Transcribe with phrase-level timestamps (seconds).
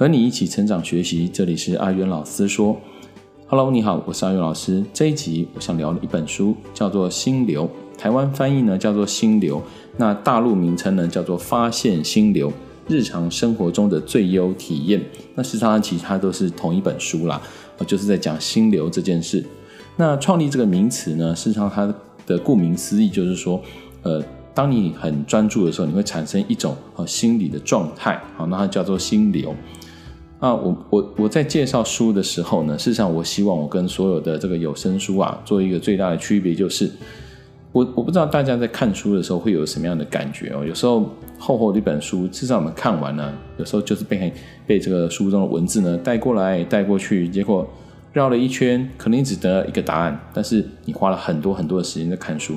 [0.00, 2.74] 和你一起成长学习，这里是阿元老师说。
[3.46, 4.82] Hello，你好，我是阿元老师。
[4.94, 7.68] 这一集我想聊的一本书，叫做《心流》，
[8.00, 9.58] 台湾翻译呢叫做《心流》，
[9.98, 12.50] 那大陆名称呢叫做《发现心流：
[12.88, 14.98] 日常生活中的最优体验》。
[15.34, 17.38] 那实际上其实它都是同一本书啦，
[17.86, 19.44] 就是在讲心流这件事。
[19.98, 21.94] 那创立这个名词呢，事实上它
[22.24, 23.60] 的顾名思义就是说，
[24.00, 24.24] 呃，
[24.54, 29.54] 当你很专注的时候，你会产生一种呃心理的状态，好，那它叫做心流。
[30.40, 36.90] 啊，我我我在介绍书的时候呢，事实上我希望我跟所有的这个有声书啊，做一个最大的区别，就是
[37.72, 40.64] 我我不知道大家在看书的时候会有什么样的感觉哦。
[40.64, 41.04] 有时候
[41.38, 44.32] 厚厚的一本书，事实上我们看完了，有时候就是被
[44.66, 47.68] 被这个书中的文字呢带过来带过去，结果
[48.14, 52.54] 绕了一圈，可能你只得一个答案，但是你花了很多很多的时间在看书。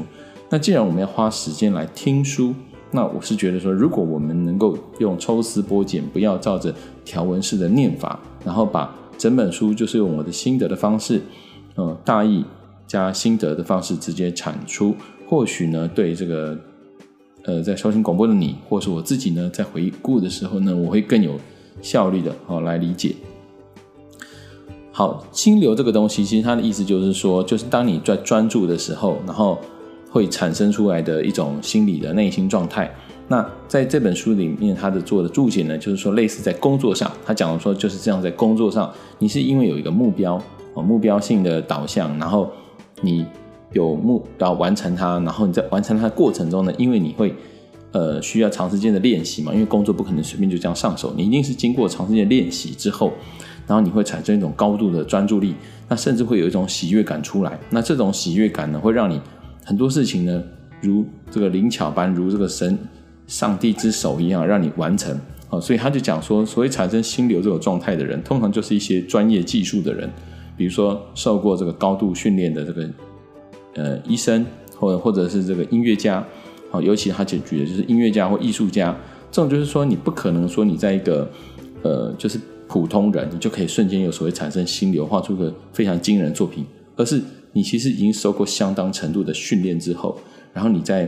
[0.49, 2.55] 那既然我们要花时间来听书，
[2.91, 6.73] 那我是觉得说，如果我们能够用抽丝剥茧，不要照着
[7.05, 11.21] 条文式的念法，然后把整本书就是用我的心得的方式，
[11.75, 12.43] 呃，大意
[12.87, 14.95] 加心得的方式直接产出，
[15.27, 16.57] 或许呢，对这个
[17.43, 21.39] 呃在收听广播的你，或是我自己呢，在回顾的时候呢，我会更有
[21.81, 23.15] 效率的哦来理解。
[24.91, 29.59] 好，心流这个东西，其实它的意思就是说，就是当你在专注的时候，然后。
[30.13, 32.87] 会产生出来的一种心理的内心状态。
[33.27, 40.41] 那在这本书里面，他的做的注解呢，就是说类似在工作上，他讲的说就是这样，在工作上，你是因为有一个目标，
[40.75, 42.51] 目标性的导向，然后
[43.01, 43.25] 你
[43.71, 47.33] 有目标完成它，然后你在完成它的过程中呢，因为你会
[47.91, 53.13] 呃需要长时间的练习嘛，因为工作不可能随便就这样上手，你一定是经过长时间练习之后，
[53.65, 55.55] 然后你会产生一种高度的专注力，
[55.87, 59.19] 那甚至会有一种喜悦感出来，那这种喜悦感呢，会让你。
[59.65, 60.43] 很多事情呢，
[60.81, 62.77] 如这个灵巧般，如这个神、
[63.27, 65.19] 上帝之手一样，让你完成。
[65.49, 70.09] 哦，所以他就讲说，所谓产生心流这种状态的人，通常就是一些专业技术的人，
[70.57, 72.89] 比如说受过这个高度训练的这个
[73.75, 74.45] 呃医生，
[74.77, 76.25] 或者或者是这个音乐家。
[76.71, 78.95] 好，尤其他就举的就是音乐家或艺术家。
[79.31, 81.29] 这种就是说，你不可能说你在一个
[81.83, 87.21] 呃就是普通人，你就可以瞬间有所谓产生心流，画出个非常惊人的作品，而是。
[87.55, 90.17] 你其实已经受过相当程度的训练之后，
[90.53, 91.07] 然后你在，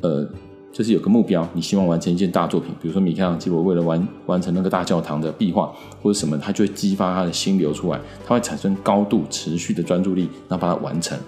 [0.00, 0.28] 呃，
[0.76, 5.72] 就是有个目标，你希望完成一件大作品，比如说米开朗基罗为了完完成那个大教堂的壁画
[6.02, 11.18] 或者什么，他就会激发他的心流出来，他会产生高度持续的专注力，然后把它完成。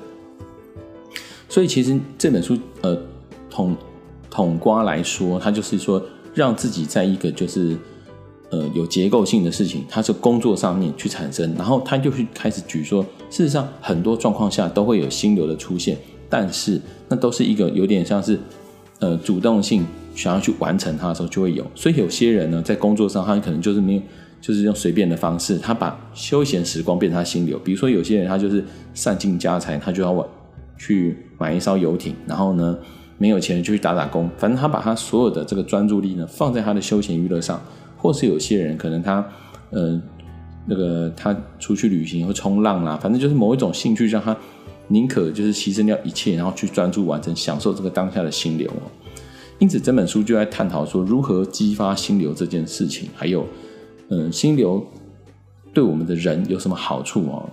[1.48, 2.94] 所以其实这本书，呃，
[3.48, 3.74] 统
[4.28, 6.02] 统括来说，它就是说
[6.34, 7.74] 让自己在一个就是。
[8.50, 15.98] 呃，有结构性的事情，它是工作上面去产生，然后他就去开始举说，事实上很多状况下都会有心流的出现，
[16.30, 16.80] 但是
[17.10, 18.40] 那都是一个有点像是
[18.98, 24.02] 呃主动性想要去完成它的时候就会有，所以有些人呢在工作上他可能就是没有，
[24.40, 28.64] 就是用随便的方式，他把休闲时光变成他心流，比如说有些人他就是
[28.94, 30.28] 散尽家财，他就要
[30.76, 32.78] 去买一艘游艇，然后呢
[33.18, 37.60] 没有钱就去打打工，反正他把他所有的这个专注力呢放在他的休闲娱乐上。
[38.00, 39.14] 或是有些人可能他，
[39.70, 40.00] 呃，
[40.66, 44.36] 那个他出去旅行或冲浪啦，反正就是某一种兴趣让他
[44.88, 48.90] 宁可就是牺牲掉一切，然后去专注完成，享受这个当下的心流哦。
[49.58, 53.46] 因此，这本书就在探讨说如何激发心流这件事情，还有，
[54.08, 54.84] 嗯、心流
[55.72, 57.48] 对我们的人有什么好处哦？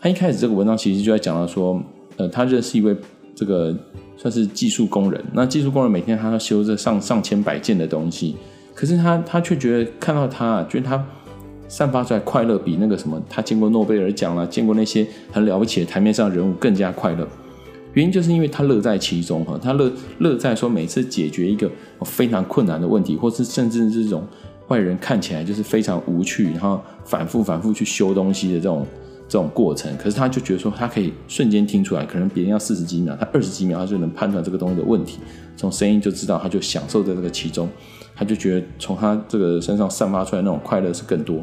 [0.00, 1.80] 他一开始这个文章其实就在讲到说，
[2.16, 2.96] 呃，他认识一位
[3.34, 3.76] 这个
[4.16, 8.36] 算是技术工人，那技术工人每天他要修这上上千百件的东西。
[8.74, 11.06] 可是他他却觉得看到他，觉得他
[11.70, 17.26] 散发出来快乐比那个什么，他见过诺贝尔奖了，见过那些很了不起的台面上人物更加快乐。
[17.94, 19.88] 原因就是因为他乐在其中哈，他乐
[20.18, 21.70] 乐在说每次解决一个
[22.02, 24.26] 非常困难的问题，或是甚至是这种
[24.66, 28.84] 外人看起来就是非常无趣，然后反复反复去修东西的这种
[29.28, 29.96] 这种过程。
[29.96, 35.20] 可是他就觉得说，他可以瞬间听出来，可能别人要四十几秒，他二十几秒他就能判断这个东西的问题，
[35.56, 37.68] 从声音就知道，他就享受在这个其中。
[38.16, 41.42] 他就觉得从他这个身上散发出来那种快乐是更多。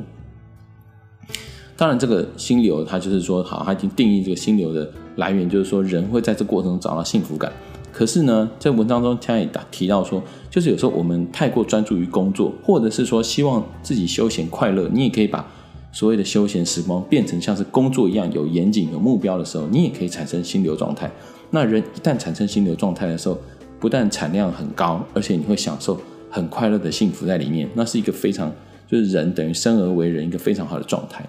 [1.77, 7.53] 当然，这个心流，它就是说，好，他已经定义这个心流的来源，就是说人会在这过程中找到幸福感。
[7.93, 15.45] 可是呢，在文章中他也提到说，就是有时候我们太过专注于工作，或者是说希望自己休闲快乐，你也可以把
[15.91, 21.11] 所谓的休闲时光变成像是工作一样有严谨、有目标的时候，你也可以产生心流状态。
[21.51, 23.37] 那人一旦产生心流状态的时候，
[23.79, 25.99] 不但产量很高，而且你会享受。
[26.29, 28.51] 很快乐的幸福在里面，那是一个非常
[28.85, 31.25] 就是人等于生而为人一个非常好的状态。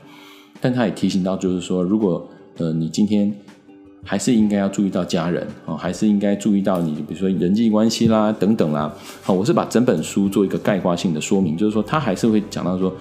[0.61, 2.27] 但他也提醒到，就是说，如果
[2.57, 3.33] 呃你今天
[4.03, 8.93] 还是应该要注意到家人啊、哦，还是应该注意到你比如说人际关系啦等等啦。
[9.23, 12.93] 好，我是把整本书做一个概括性的说明，就是说他还是会讲到说，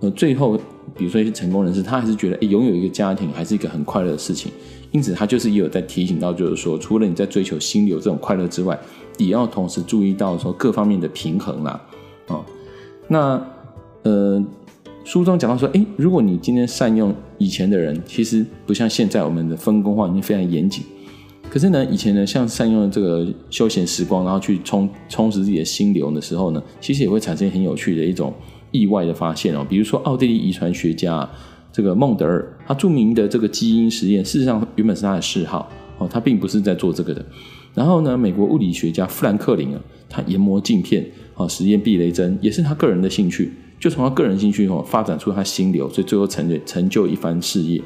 [0.00, 0.56] 呃，最后
[0.96, 4.50] 比如说一些成功人士，他还是觉得，哎，拥有一个家庭还是一个很快乐的事情。
[4.92, 8.76] 因此，他就是也有在提醒到，就是说，除了你在追求心流这种快乐之外，
[9.18, 11.80] 也要同时注意到说各方面的平衡啦。
[12.26, 12.44] 哦，
[13.06, 13.40] 那
[14.02, 14.44] 呃，
[15.12, 20.84] 书中讲到说，哎，如果你今天善用以前的人，其实不像现在我们的分工化已经非常严谨。
[21.50, 28.32] 可是呢，以前呢，像善用这个休闲时光，然后去充充实自己的心流的时候呢，其实也会产生很有趣的一种
[28.70, 29.66] 意外的发现哦。
[29.68, 31.28] 比如说，奥地利遗传学家
[31.72, 35.68] 这个孟德尔，他著名的这个基因实验，事实上原本是他的嗜好
[35.98, 37.26] 哦，他并不是在做这个的。
[37.74, 41.04] 然后呢，美国物理学家富兰克林啊，他研磨镜片
[41.34, 47.82] 啊，实验避雷针，也是他个人的兴趣，就从他个人兴趣哦，发展出他心流，所以最后成就成就一番事业。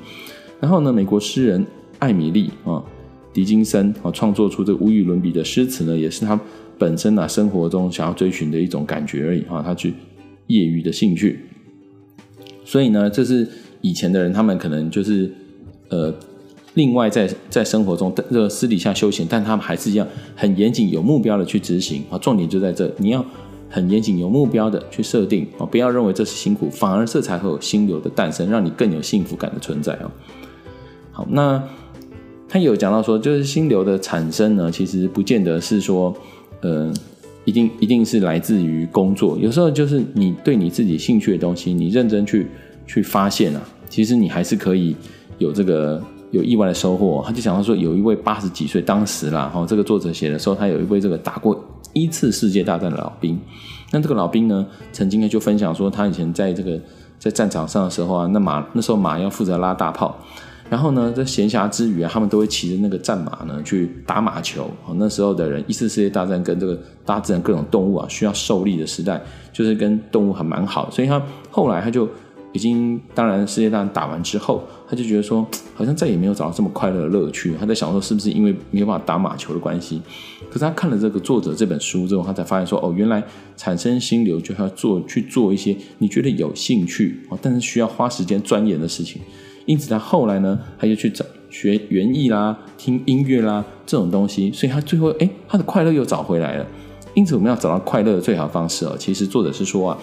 [0.60, 1.64] 然后呢，美国诗人
[2.00, 2.84] 艾米丽啊。
[3.32, 6.38] 狄金森啊，创作出这无与伦比的诗词呢，也是他
[6.78, 9.92] 本身啊生活中想要追寻的一种感觉而已啊，他去
[10.46, 11.40] 业余的兴趣。
[12.64, 13.48] 所以呢，这是
[13.80, 15.28] 以前的人，他们可能就是
[15.88, 16.14] 呃，
[16.74, 20.06] 另外在在生活中这个私底下休闲，但他们还是一样
[20.36, 22.18] 很严谨、有目标的去执行啊。
[22.18, 23.26] 重点就在这，你要
[23.74, 30.10] 很严谨、有目标的去设定啊，不要认为这是辛苦，反而这才会有心流的诞生，让你更有幸福感的存在啊。
[31.10, 31.62] 好，那。
[32.46, 36.14] 他有讲到说，就是心流的产生呢，其实不见得是说，
[36.60, 36.92] 呃，
[37.44, 39.36] 一定一定是来自于工作。
[39.36, 42.46] 有时候就是你对你自己兴趣的东西，你认真去
[42.86, 44.94] 去发现啊，其实你还是可以
[45.38, 46.00] 有这个
[46.30, 47.24] 有意外的收获。
[47.26, 51.60] 他就讲到说，有一位八十几岁，当时啦，哈，这个作者写的时候，他有一位这个打过
[51.92, 53.38] 一次世界大战的老兵。
[53.92, 56.80] 那这个老兵呢，曾经呢就分享说，他以前在这个
[57.18, 60.18] 在战场上的时候啊，那马那时候马要负责拉大炮。
[60.70, 64.68] 然后呢，在闲暇之余啊，他们都会骑着那个战马呢去打马球。
[64.96, 69.20] 那时候的人，一次世界大战跟这个大自然各种动物啊需要受力的时代，
[69.52, 70.90] 就是跟动物还蛮好。
[70.90, 72.08] 所以他后来他就
[72.54, 77.52] 已经，当然世界大战打完之后，他就觉得说， 好像再也没有找到这么快乐的乐趣。
[77.58, 80.00] 他在想说，是不是因为没有办法打马球的关系？
[80.48, 83.20] 可是他看了这个作者这本书之后，他才发现说，哦，原来
[83.56, 89.20] 产生心流就要做去做一些你觉得有兴趣啊，但是需要花时间钻研的事情。
[89.66, 96.66] 因此，他后来呢，他就去找学园艺啦、听音乐啦这种东西，所以他最后，哎，他的快乐又找回来了。
[97.14, 98.96] 因此，我们要找到快乐的最好方式哦。
[98.98, 99.98] 其实作者是说啊，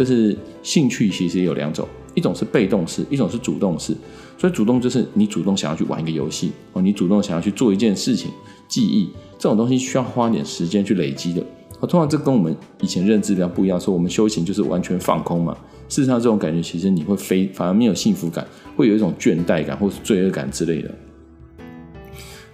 [0.00, 3.94] 就是兴趣其实有两种，一种是被动式，一种是主动式。
[4.38, 8.30] 所以，主动就是你主动想要去玩一个游戏哦，你主动想要去做一件事情，
[8.66, 11.44] 记忆这种东西需要花点时间去累积的。
[11.86, 15.54] 通常这跟我们以前认知比较不一样，说我们修行就是完全放空嘛。
[15.90, 20.90] 事实上，这种感觉其实你会非反而没有幸福感，会有一种倦怠感或是罪恶感之类的。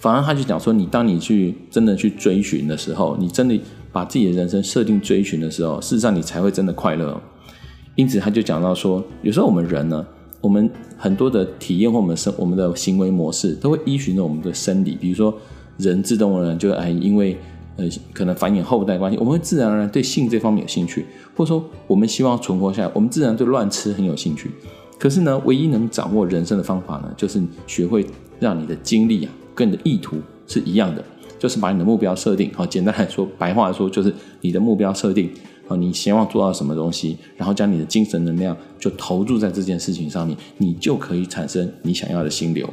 [0.01, 3.57] 反而他就讲说，你当你去真的去追寻的时候，你真的
[3.93, 7.23] 把自己的人生设定追寻的时候，事实上你才会真的快乐。
[7.97, 10.07] 因此，他就讲到说，有时候我们人呢，
[10.41, 15.37] 我们很多的体验或我们生我们的行为模式，都会依循着我们的生理，比如说
[15.79, 17.37] 人自动而然就哎因为。
[17.79, 21.05] 呃，可能繁衍后代关系，我们会自然而然对性这方面有兴趣，
[21.37, 24.51] 或者说我们希望存活下来，我们自然对乱吃很有兴趣。
[24.99, 28.07] 可是呢，唯一能掌握人生的方法呢，就是学会
[28.41, 30.17] 让你的精力啊，跟你的意图
[30.47, 31.05] 是一样的，
[31.39, 32.51] 就是把你的目标设定。
[32.55, 35.31] 好，简单来说，白话来说，就是你的目标设定
[35.69, 42.69] 啊，你希望做到什么东西，然后将你的精神能量就投注在这件事情上面，你就可以产生你想要的心流。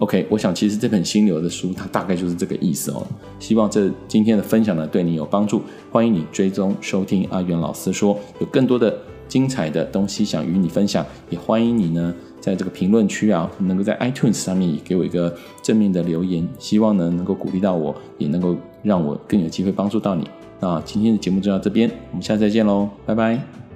[0.00, 3.04] OK，我想其实这本心流的书，它大概就是这个意思哦。
[3.40, 5.60] 希望这今天的分享呢，对你有帮助。
[5.90, 8.96] 欢迎你追踪收听阿元老师说，有更多的
[9.26, 12.14] 精彩的东西想与你分享，也欢迎你呢
[12.48, 20.26] 在这个评论区啊，能够在 iTunes 上面也给我一个正面的留言，希望呢能够鼓励到我，也能够让我更有机会帮助到你。
[20.60, 23.67] 那今天的节目就到这边，我们下次再见喽，拜拜。